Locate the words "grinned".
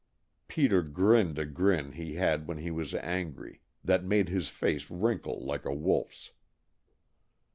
0.81-1.37